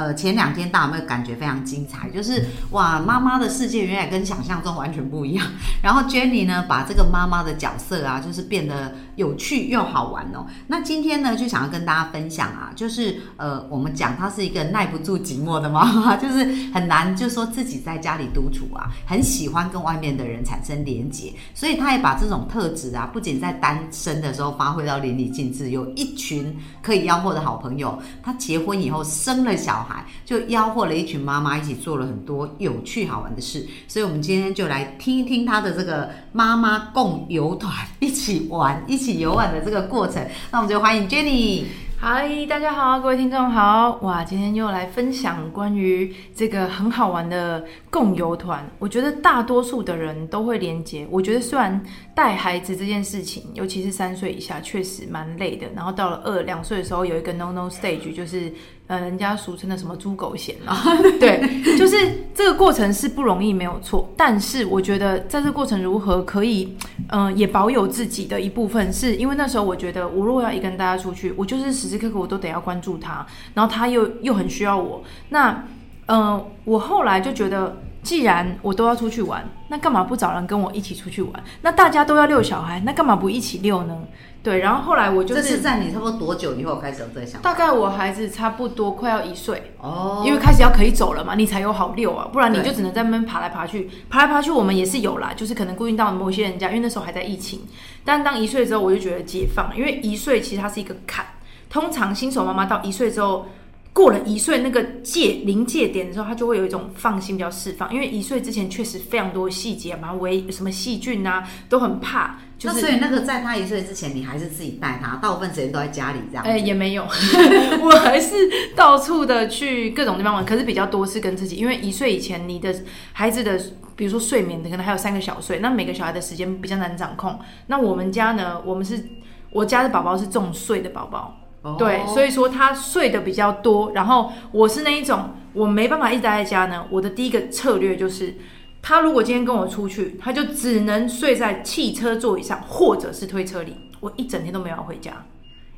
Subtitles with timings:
[0.00, 2.08] 呃，前两天大家有没有感觉非常精彩？
[2.08, 5.46] 就是哇，妈妈的世界原来跟想象中完全不一样。
[5.82, 10.46] 然后 Jenny 呢，把这个妈妈的角色啊，就是变得有趣又好玩哦。
[10.66, 27.98] 那今天呢，就想要跟大家分享啊，就是呃，我们讲她是一个耐不住寂寞的妈妈， 就是很难，就说自己在家里独处啊，很喜欢跟外面的人产生连结，所以她也把这种特质啊，不仅在单身的时候发挥到淋漓尽致，有一群可以吆喝的好朋友。
[28.22, 29.80] 她结婚以后生了小。
[29.80, 40.24] 孩就吆喝了一群妈妈一起做了很多有趣好玩的事，所以我们今天就来听一听他的这个妈妈共游团一起玩、一起游玩的这个过程。
[40.50, 41.64] 那我们就欢迎 Jenny。
[42.02, 43.98] 嗨，大家好，各位听众好！
[44.00, 48.66] 哇，今天又来分享关于这个很好玩的共游团。
[48.78, 51.06] 我觉得大多数的人都会连接。
[51.10, 51.78] 我觉得虽然
[52.14, 55.66] 带孩子这件事情，尤其是三岁以下，确实蛮累的。
[55.74, 58.52] 然后到了二两岁的时候，有一个 no no stage，就是
[58.86, 60.82] 呃，人家俗称的什么猪狗嫌啊，
[61.20, 61.40] 对，
[61.78, 61.96] 就是
[62.34, 64.12] 这个过程是不容易，没有错。
[64.16, 66.76] 但是我觉得在这个过程如何可以，
[67.10, 73.24] 嗯，也保有自己的一部分，是因为那时候我觉得，我如果要一个人大家出去，我就是时时刻刻我都得要关注他，
[73.54, 75.02] 然后他又又很需要我。
[75.28, 75.64] 那，
[76.06, 81.32] 嗯，我后来就觉得，既然我都要出去玩，那干嘛不找人跟我一起出去玩？
[81.62, 83.96] 那大家都要遛小孩，那干嘛不一起遛呢？
[84.42, 87.50] 对，然后后来我就这是在你差不多多久以后开始有这个想法？
[87.50, 94.50] 大概我孩子差不多快要一岁哦，因为开始要可以走了嘛，你才有好遛啊，不然你就只能在那边爬来爬去，爬来爬去。
[94.50, 97.60] 我们也是有啦，就是可能固定到某些人家，因为那时候还在疫情。
[98.02, 101.26] 但当一岁之后，我就觉得解放，因为一岁其实它是一个坎。
[101.68, 103.46] 通常新手妈妈到一岁之后，
[103.92, 107.92] 过了一岁那个界临界点的时候，他就会有一种放心比较释放。
[107.92, 112.38] 因为一岁之前确实非常多细节嘛，为什么细菌啊都很怕。
[112.62, 116.44] 那所以那个在他一岁之前，你还是自己带他，大部分时间都在家里这样。
[116.44, 117.02] 哎，也没有，
[117.82, 118.34] 我还是
[118.76, 120.44] 到处的去各种地方玩。
[120.44, 122.74] 可是比较多是跟自己，因为一岁以前你的
[123.12, 123.58] 孩子的，
[123.96, 127.38] 比如说睡眠的，可能还有三个小睡，那每个小孩的时间比较难掌控。
[127.68, 129.02] 那我们家呢，我们是
[129.50, 131.39] 我家的宝宝是重睡的宝宝。
[131.78, 136.84] 对，所以说他睡的比较多，然后我是那一种，我没办法一直待在家呢。
[136.90, 138.34] 我的第一个策略就是，
[138.80, 145.12] 他如果今天跟我出去，他就只能睡在汽车座椅上或者是推车里，我一整天都没有回家。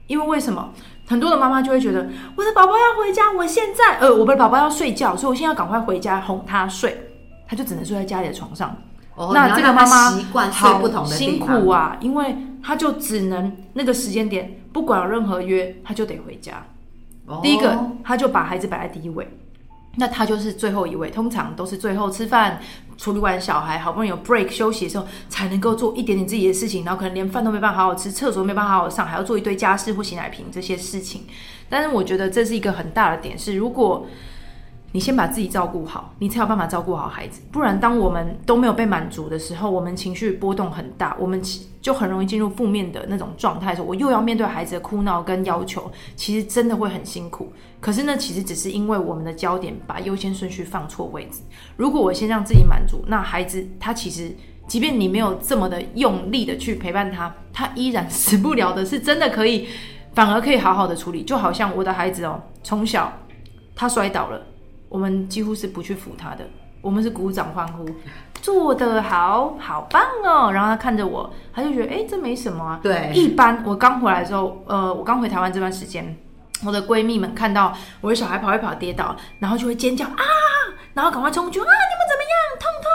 [0.06, 0.70] 因为为什么？
[1.06, 2.06] 很多的妈妈就会觉得，
[2.36, 7.10] 我的宝宝要回家，我现在呃，我的宝宝要睡觉，所以我现在要赶快回家哄他睡，
[7.48, 8.76] 他就只能睡在家里的床上。
[9.34, 10.10] 那这个妈妈
[10.50, 16.64] 好辛苦啊，因为他就只能那个时间点，不管有任何约，他就得回家。
[17.42, 19.26] 第一个，他就把孩子摆在第一位，
[19.96, 21.10] 那他就是最后一位。
[21.10, 22.60] 通常都是最后吃饭、
[22.96, 26.84] 处理完小孩，好不容易有 break 休息的时候，才能够做一点点自己的事情。
[26.84, 31.22] 然后可能连饭都没办法好好吃，厕所没办法好好上，还要做一堆家事或洗奶瓶这些事情。
[31.68, 34.06] 但是我觉得这是一个很大的点，是如果。
[34.92, 37.40] 你先把自己照顾好，你才有办法照顾好孩子。
[37.50, 41.42] 不然，当我们都没有被满足的时候，我们情绪波动很大，我们
[41.80, 43.74] 就很容易进入负面的那种状态。
[43.74, 47.50] 说我又要面对孩子的哭闹跟要求，其实真的会很辛苦。
[47.80, 51.40] 可是呢，其实只是因为我们的焦点把优先顺序放错位置。
[51.76, 54.30] 如果我先让自己满足，那孩子他其实，
[54.66, 59.68] 即便你没有这么的用力的去陪伴他，他依然死不了的，是真的可以，
[60.14, 61.22] 反而可以好好的处理。
[61.22, 63.10] 就好像我的孩子哦，从小
[63.74, 64.40] 他摔倒了。
[64.92, 66.44] 我们几乎是不去扶他的，
[66.82, 67.86] 我们是鼓掌欢呼，
[68.42, 70.52] 做得好，好棒哦！
[70.52, 72.78] 然后他看着我，他就觉得，哎，这没什么啊。
[72.82, 76.14] 对，一般我刚回来的时候，呃，我刚回台湾这段时间，
[76.62, 80.22] 我的闺蜜们看到我的小孩跑一跑跌倒，然后就会尖叫啊，
[80.92, 82.36] 然后赶快冲去啊，你们怎么样？
[82.60, 82.91] 痛痛，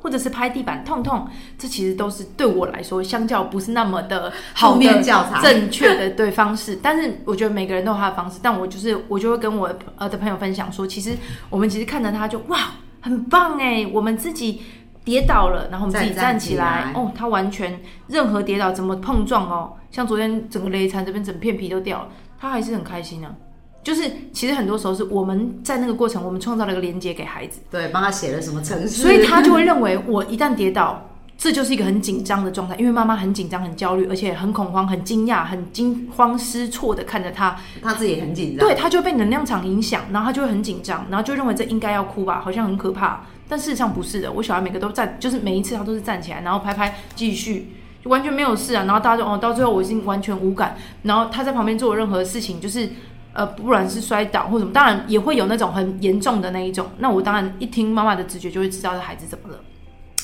[0.00, 1.26] 或者是拍地板痛痛，
[1.58, 6.78] 这其实都是对我来说，相较不是那么的好面教材正确的对方式。
[6.82, 11.16] 但是我觉得每个人都有他的方式，但我就是我就会跟我呃的朋友分享说，其实
[11.48, 12.58] 我们其实看着他就哇，
[13.00, 14.62] 很棒哎，我们自己
[15.04, 22.08] 跌倒了，然后我们自己站起来，哦，他完全任何跌倒怎么碰撞哦，像昨天整个雷残这边整片皮都掉了，
[22.38, 23.34] 他还是很开心啊。
[23.82, 43.22] 就是其实很多时候是我们在那个过程，我们创造了一个连接给孩子，对，帮他写了什么程式，所以他就会认为我一旦跌倒，这就是一个很紧张的状态，因为妈妈很紧张、很焦虑，而且很恐慌、很惊讶、很惊慌失措的看着他，他自己很紧张，对他就被能量场影响，然后他就会很紧张，然后就认为这应该要哭吧，好像很可怕。
[43.48, 47.72] 但事实上不是的，我小孩每个都站，就是每一次他都是站起来，然后拍拍继续，
[48.04, 48.84] 就完全没有事啊。
[48.84, 50.76] 然后大家就哦，到最后我已经完全无感。
[51.02, 52.88] 然后他在旁边做任何事情，就是
[53.32, 56.86] 呃，不管是摔倒或什么，当然也会有那种很严重的那一种。
[56.98, 59.60] 那我当然一听妈妈的直觉就会知道这孩子怎么了。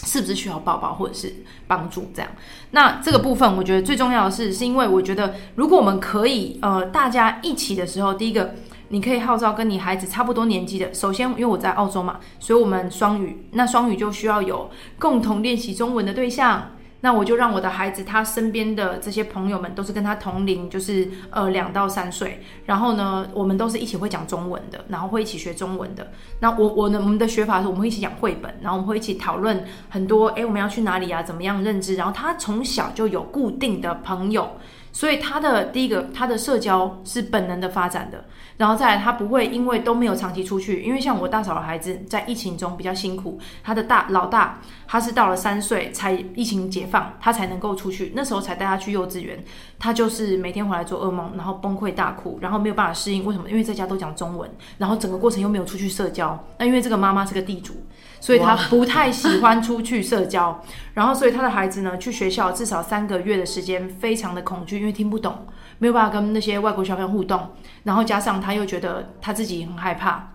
[0.05, 1.35] 是不是需要抱抱或者是
[1.67, 2.08] 帮助？
[2.14, 2.31] 这样，
[2.70, 8.55] 那这个部分我觉得最重要的是，是因为我觉得如果我们可以呃大家一起的时候，第一个
[8.88, 10.94] 你可以号召跟你孩子差不多年纪的。
[10.94, 16.70] 首先，因为我在澳洲嘛，所以我们双语，那双语就需要有共同练习中文的对象。
[17.06, 22.43] 那我就让我的孩子，他身边的这些朋友们都是跟他同龄，就是呃两到三岁。
[22.64, 26.11] 然后呢，我们都是一起会讲中文的，然后会一起学中文的。
[26.41, 31.23] 那我我呢，我们的学法是，我们会一起讲绘本，然后我们会一起讨论很多，哎，我们要去哪里啊？
[31.23, 31.94] 怎么样认知？
[31.94, 34.50] 然后他从小就有固定的朋友。
[34.96, 38.25] 所以他的第一个，他的社交是本能的发展的，
[38.56, 44.58] 然后再来他不会因为都没有长期出去，因为像我大嫂的孩子在疫情中比较辛苦，他的大老大
[44.88, 49.44] 他是到了三岁才疫情解放，他才能够出去，那时候才带他去幼稚园，
[49.78, 53.50] 他就是每天回来做噩梦，然后崩溃大哭，然后没有办法适应，为什么？
[53.50, 57.75] 因为在家都讲中文，然后整个过程又没有出去社交，那因为这个妈妈是个地主。
[58.20, 60.62] 所以他不太喜欢出去社交，
[60.94, 65.46] 然后所以他的孩子呢，去学校至少三个月的时间，非常的恐惧，因为听不懂，
[65.78, 67.50] 没有办法跟那些外国小朋友互动，
[67.84, 70.32] 然后加上他又觉得他自己很害怕，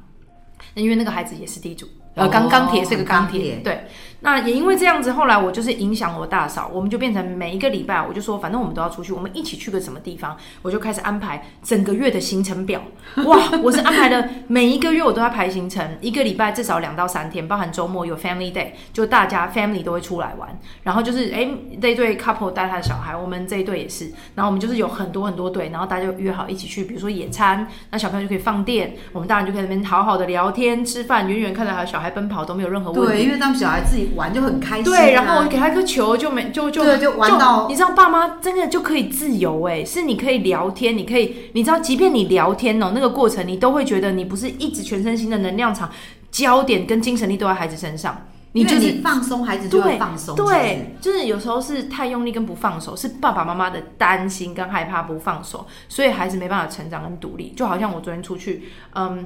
[0.74, 1.88] 因为那个孩子也是地主。
[2.14, 3.88] 呃，钢钢铁是个钢铁，对。
[4.22, 12.82] 那也因为这样子，后来我就是影响我大嫂，我们就变成每一个礼拜，我就说，反正我们都要出去，我们一起去个什么地方，我就开始安排整个月的行程表。
[13.26, 20.60] 哇，我是安排的每一个月我都在排行程，一个礼拜至少两到三天，包含周末有 family day，就大家 family 都会出来玩。
[20.84, 21.48] 然后就是哎，
[21.82, 24.12] 这一对 couple 带他的小孩，我们这一对也是。
[24.36, 32.02] 然后我们就是有很多很多对，然后大家就约好一起去，比如说野餐，那小朋友就可以放电，我们大人就可以那边好好的聊天吃饭，远远看到还有小。
[32.02, 34.86] 孩奔跑都没有任何问题，对，因为他们小孩自己玩就很开心。
[34.86, 37.68] 对，然后我给他一个球，就没就就就玩到。
[37.68, 45.90] 你知道，爸妈真的就可以自由哎，是你可以聊天，你可以，你知道，即便你聊天哦，那个过程你都会觉得你不是一直全身心的能量场
[46.30, 50.36] 焦点跟精神力都在孩子身上，你就是放松，孩子就会放松。
[50.36, 57.54] 对，就是有时候是太用力跟不放手，是爸爸妈妈的担心跟害怕不放手，所以孩子没办法成长跟独立。
[57.56, 58.64] 就好像我昨天出去，
[58.96, 59.26] 嗯。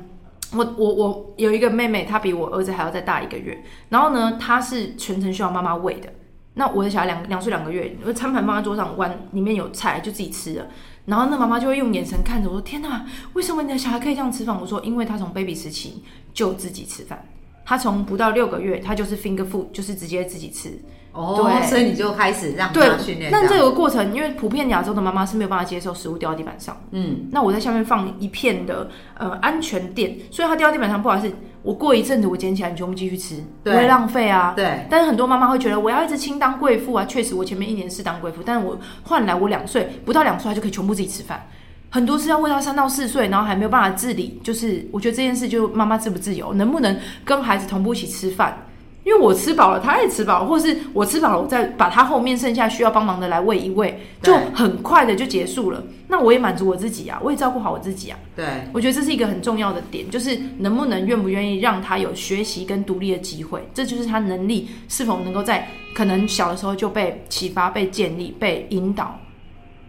[0.53, 3.63] 我我我有一个妹妹，她比我儿子还要再大一个月。
[3.89, 6.09] 然后呢，她是全程需要妈妈喂的。
[6.53, 10.67] 那我的小孩两两岁两个月，餐盘放在桌上，碗里面有菜就自己吃了。
[11.05, 16.01] 然后那妈妈就会用眼神看着我说：“天哪，为什么你的小孩可以这样吃饭？”我说：“因为他从 baby 时期
[16.33, 17.23] 就自己吃饭，
[17.65, 20.79] 他从不到六个月，他就是 finger food，就是直接自己吃。”
[21.15, 23.31] 哦，所以你就开始让他训练。
[23.31, 26.75] 那这个过程，因为普遍亚洲的妈妈是没有办法接受食物掉到地板上。
[26.91, 31.31] 嗯，那我在下面放一片的呃安全垫，所以它掉到地板上，不好意思，
[31.63, 34.53] 我过一阵子我捡起来，你全部继续吃，不会浪费啊。
[34.57, 34.85] 对。
[34.89, 37.05] 但是很多妈妈会觉得，我要一直清当贵妇啊。
[37.05, 41.41] 确实，我前面一年是当贵妇，但是我换来我两岁不到两岁，他就可以全部自己吃饭。
[41.89, 44.37] 很多是要喂到三到四岁，然后还没有办法自理。
[44.43, 48.57] 就是我觉得这件事，就妈妈自不自由，能不能跟孩子同步一起吃饭？
[49.05, 55.81] 因为我吃饱了，他也吃饱，或者是我吃饱了，我再把他后面剩下需要帮忙的来喂一喂，就很快的就结束了。
[56.07, 58.17] 那我也满足我自己啊，我也照顾好我自己啊。
[58.35, 69.15] 对，我觉得这是一个很重要的点，就是能不能愿不愿意让他有学习跟独立的机会，这就是他能力是否能够在可能小的时候就被启发、被建立、被引导。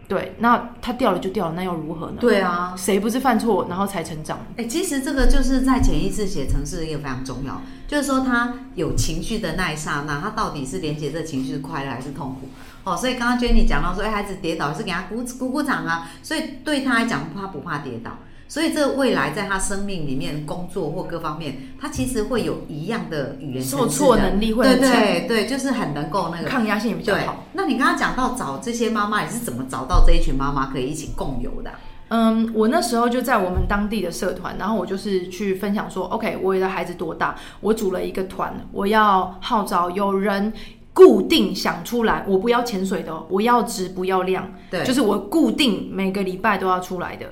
[0.09, 2.19] 对，那他掉了就掉了，那又如何呢？
[2.21, 4.39] 对啊，谁不是犯错然后才成长？
[4.57, 12.49] 哎，其实这个就是在潜意识写程式也非常重要，就是说他有情绪的那一刹那，他到底是连接这情绪是快乐还是痛苦？
[12.85, 18.13] 哦，所以刚刚 Jenny 讲到说，哎，孩子跌倒是给他鼓鼓鼓掌啊，所以对他来讲，他不怕跌倒。
[18.49, 27.45] 所以，这未来在他生命里面工作或各方面，他其实会有一样的语言受挫能力会对对对，就是很能够那个抗压性也比较好。
[27.55, 31.71] 那你刚刚讲到找这些妈妈，你是怎么找到这一群妈妈可以一起共游的？
[32.09, 37.35] 嗯，我那时候就在我们当地的社团，然后我就是去分享说，OK，我的孩子多大？
[37.61, 40.53] 我组了一个团，我要号召有人
[40.93, 47.27] 固定想出来，我不要潜水的，我要值不要量，对，就是我固定每个礼拜都要出来的。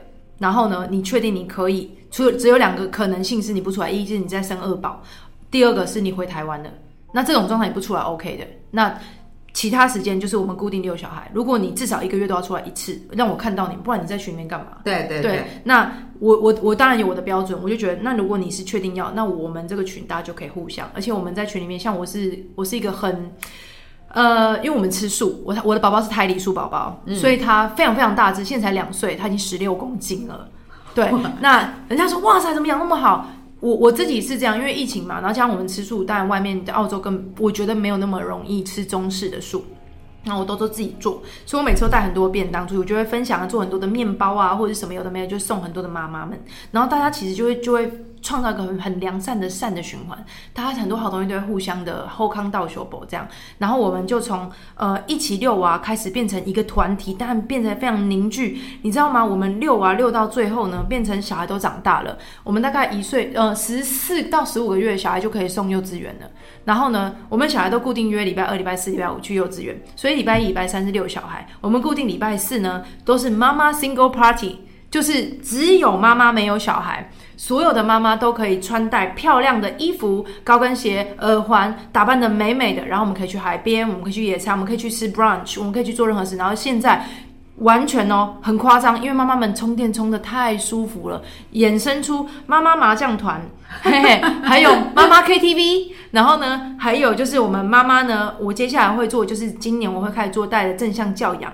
[0.44, 0.86] 然后呢？
[0.90, 1.90] 你确定你可以？
[2.10, 5.02] 除了只有两个可能性是你不出来，一就是你在生二宝，
[5.50, 6.68] 第二个是你回台湾了。
[7.14, 8.44] 那这种状态你不出来，OK 的。
[8.70, 8.94] 那
[9.54, 11.30] 其他时间就是我们固定遛小孩。
[11.32, 14.76] 如果你至少一个月都要出来一次，让我看到你，不然你在群里面干嘛？
[14.84, 15.44] 对对对。
[15.64, 20.86] 那我我我当然有我的标准，我就觉得，那如果你是确定要，那我们这个群大家就可以互相。
[20.92, 23.32] 而且我们在群里面，像我是我是一个很。
[24.14, 30.48] 呃，因为我们吃素，我我的宝宝是胎里素宝宝，所以他非常非常大只，现在才两岁，他已经十六公斤了。
[30.94, 33.26] 对，那人家说哇塞，怎么养那么好？
[33.60, 39.64] 我我自己是这样，因为疫情嘛，然后加上我们吃素，但外面的澳洲更我觉得没有那么容易吃中式的素。
[40.26, 46.42] 那我都都自己做，所以我每次都带很多便当出去，我就会分享做很多的面包啊，或者什么有的没有，就送很多的妈妈们。
[46.70, 47.92] 然后大家其实就会就会
[48.24, 50.18] 创造一个很良善的善的循环，
[50.54, 53.28] 大家很多好东西都会互相的后康道修博这样。
[53.58, 59.22] 然后我们就从呃一起遛娃开始变成一个团体，但变成非常凝聚，你知道吗？
[59.22, 66.26] 我们遛娃遛到最后呢，变成小孩都长大了，我们大概一岁呃十四到十五个月小孩就可以送幼稚园了。
[66.64, 71.46] 然后呢，我们小孩都固定约礼拜二、礼拜四、礼拜五去幼稚园，所以礼拜一、礼拜三是遛小孩。
[71.60, 82.86] 我们固定礼拜四呢，都是妈妈 single party，就是只有妈妈没有小孩，所有的妈妈都可以穿戴漂亮的衣服、高跟鞋、耳环，打扮的美美的。
[82.86, 86.36] 然后我们可以去海边，我们可以去野餐，我们可以去吃 brunch，我们可以去做任何事。
[86.36, 87.06] 然后现在。
[87.58, 91.22] 完全哦，很夸张，因为妈妈们充电充的太舒服了，
[91.52, 93.40] 衍生出妈妈麻将团，
[93.80, 101.52] 嘿嘿，还有妈妈 KTV，然后呢，还有就是我们妈妈呢，我接下来会做，就是今年我会开始做带的正向教养。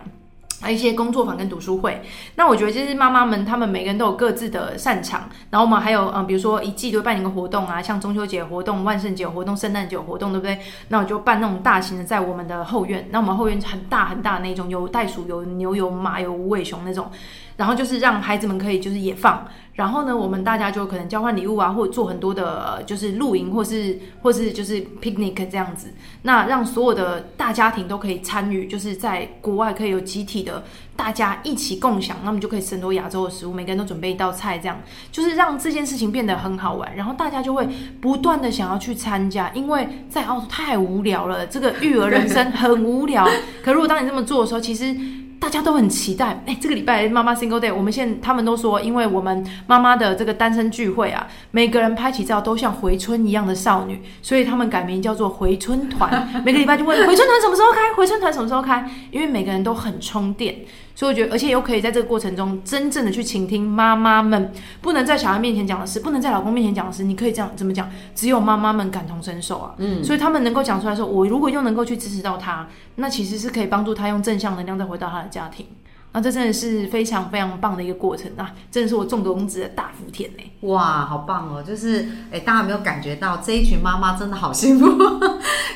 [0.69, 2.03] 一些工作坊跟读书会，
[2.35, 5.29] 那我觉得就是妈妈们，她们每个人都有各自的擅长。
[5.49, 10.59] 然后我们还有嗯，比如说一季都办一个活动啊，像中秋节活动、万圣节活动、圣诞节活动，对不对？
[10.89, 13.09] 那我就办那种大型的，在我们的后院。
[13.11, 17.11] 那我们后院很大很大那种，有袋鼠、有牛、有马、有无尾熊那种。
[17.57, 19.47] 然后就是让孩子们可以就是也放。
[19.81, 25.89] 然后呢，我们大家就可能交换礼物啊，或者做很多的，就是露营，或是或是就是 picnic 这样子。
[26.21, 30.63] 那让所有的大家庭都可以参与，就是在国外可以有集体的
[30.95, 34.79] 大家一起共享，那么就可以很多亚洲的食物，每个人都准备一道菜，这样
[35.11, 36.95] 就是让这件事情变得很好玩。
[36.95, 37.67] 然后大家就会
[38.03, 43.27] 不断的想要去参加，因为在澳洲太无聊了，这个育儿人生很无聊。
[43.65, 44.95] 可如果当你这么做的时候，其实。
[45.41, 56.29] 大家都很期待，哎，这个礼拜妈妈 single day，我们现他们都说，因为我们妈妈的这个单身聚会啊，每个人拍起照都像回春一样的少女，所以他们改名叫做回春团。
[56.45, 60.55] 每个礼拜就问回春团什么时候开，回春团什么时候开，因为每个人都很充电。
[61.01, 64.53] 所以我觉得，而且又可以在这个过程中真正的去倾听妈妈们
[64.83, 67.89] 不能在小孩面前讲的事，不能在老公面前讲的事，你可以这样怎么讲？
[68.15, 75.65] 只有妈妈们感同身受啊，嗯，所以他们能够讲出来说，我如果又能够去支持到他，那其实是可以帮助他用正向能量再回到他的家庭。
[76.13, 78.53] 那这真的是非常非常棒的一个过程啊！
[78.69, 80.43] 真的是我种公子的大福田呢。
[80.63, 81.63] 哇，好棒哦！
[81.63, 84.87] 就是哎，大家有没有感觉到这一群妈妈真的好幸福？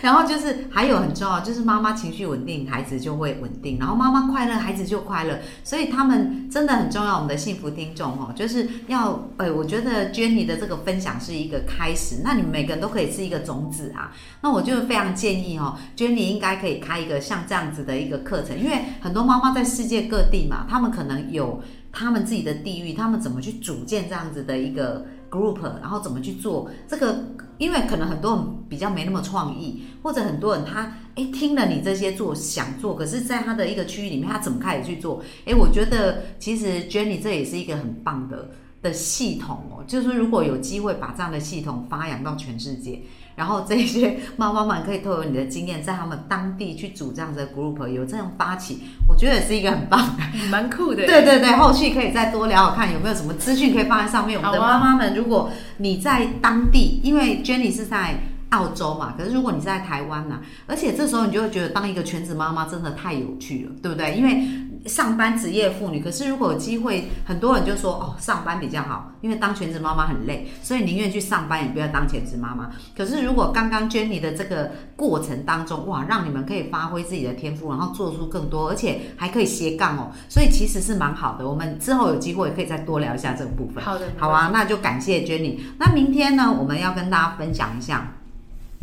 [0.04, 5.38] 然后就是还有很重要，就是妈妈情绪稳定，孩子就会稳定；然后妈妈快乐，孩子就快乐。
[5.64, 7.14] 所以他们真的很重要。
[7.14, 12.16] 我们的幸福听众哦，就是要哎，我觉得 Jenny 的这个分享是一个开始。
[12.22, 14.12] 那你们每个人都可以是一个种子啊。
[14.42, 27.24] 那我就非常建议哦，Jenny 应该可以开一个像这样子的一个课程，因为很多妈妈在世界各地嘛，他们可能有他们自己的地域，他们怎么去组建这样子的一个 group，然后怎么去做这个？
[27.58, 35.22] 因为可能很多人比较没那么创意，或者很多人他诶听了你这些做想做，可是在他的一个区域里面，他怎么开始去做？
[35.44, 38.50] 诶，我觉得其实 Jenny 这也是一个很棒的
[38.82, 43.00] 的系统哦，就是如果有机会把这样的系统发扬到全世界。
[43.36, 51.06] 然后这些 妈妈们可以透过你的经验，在他们当地去组这样的 group，有这样发起，我觉得也是一个很棒的，蛮酷的。
[51.06, 54.38] 对对对，后续可以再多聊聊看有没有什么资讯可以放在上面。
[54.38, 64.14] 我们的妈妈们，如果你在当地，因为 Jenny 是在澳洲嘛，可是如果你是在台湾呢，而且这时候你就会觉得当一个全职妈妈真的太有趣了，对不对？
[64.14, 64.46] 因为
[64.86, 72.70] 上班职业妇女，可是如果有机会，很多人就说哦，上班比较好，因为当全职妈妈很累，所以宁愿去上班也不要当全职妈妈。
[72.96, 81.48] 可是如果刚刚 Jenny 的这个过程当中，哇，让你们可以发挥自己的天赋，然后做出更多，而且还可以斜杠哦，所以其实是蛮好的。
[81.48, 83.82] 我们之后有机会可以再多聊一下这个部分。
[83.82, 85.60] 好的，好啊，那就感谢 Jenny。
[85.78, 88.12] 那明天呢，我们要跟大家分享一下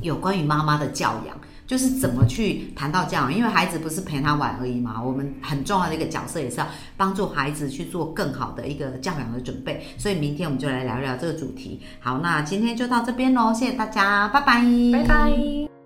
[0.01, 1.37] 有关于妈妈的教养。
[1.71, 5.01] 就是怎么去谈到教养，因为孩子不是陪他玩而已嘛。
[5.01, 9.81] 我们很重要的一个角色也是要帮助孩子去做更好的一个教养的准备。
[9.97, 11.79] 所以明天我们就来聊聊这个主题。
[12.01, 14.61] 好，那今天就到这边喽，谢谢大家，拜拜，
[14.91, 15.80] 拜拜。